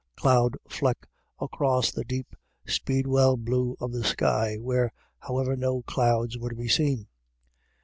17* 0.15 0.15
cloud 0.15 0.57
fleck 0.67 1.07
across 1.39 1.91
the 1.91 2.03
deep 2.03 2.35
speedwell 2.65 3.37
blue 3.37 3.77
of 3.79 3.91
the 3.91 4.03
sky, 4.03 4.55
where, 4.57 4.91
however 5.19 5.55
no 5.55 5.83
clouds 5.83 6.39
were 6.39 6.49
to 6.49 6.55
be 6.55 6.67
seen. 6.67 7.05